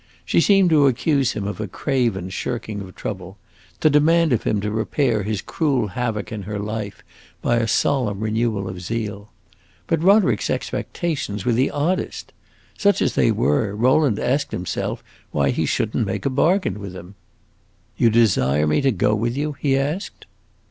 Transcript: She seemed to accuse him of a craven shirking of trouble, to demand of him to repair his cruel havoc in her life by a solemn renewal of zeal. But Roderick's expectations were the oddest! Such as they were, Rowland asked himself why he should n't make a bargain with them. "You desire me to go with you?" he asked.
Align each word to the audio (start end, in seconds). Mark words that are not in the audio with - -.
She 0.25 0.41
seemed 0.41 0.71
to 0.71 0.87
accuse 0.87 1.33
him 1.33 1.45
of 1.45 1.61
a 1.61 1.67
craven 1.67 2.31
shirking 2.31 2.81
of 2.81 2.95
trouble, 2.95 3.37
to 3.81 3.87
demand 3.87 4.33
of 4.33 4.41
him 4.41 4.59
to 4.61 4.71
repair 4.71 5.21
his 5.21 5.43
cruel 5.43 5.89
havoc 5.89 6.31
in 6.31 6.41
her 6.41 6.57
life 6.57 7.03
by 7.39 7.57
a 7.57 7.67
solemn 7.67 8.21
renewal 8.21 8.67
of 8.67 8.81
zeal. 8.81 9.29
But 9.85 10.01
Roderick's 10.01 10.49
expectations 10.49 11.45
were 11.45 11.53
the 11.53 11.69
oddest! 11.69 12.33
Such 12.79 12.99
as 12.99 13.13
they 13.13 13.29
were, 13.31 13.75
Rowland 13.75 14.17
asked 14.17 14.51
himself 14.51 15.03
why 15.29 15.51
he 15.51 15.67
should 15.67 15.95
n't 15.95 16.07
make 16.07 16.25
a 16.25 16.31
bargain 16.31 16.79
with 16.79 16.93
them. 16.93 17.13
"You 17.95 18.09
desire 18.09 18.65
me 18.65 18.81
to 18.81 18.89
go 18.91 19.13
with 19.13 19.37
you?" 19.37 19.51
he 19.59 19.77
asked. 19.77 20.25